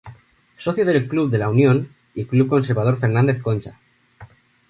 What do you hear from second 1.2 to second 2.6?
de la Unión, y Club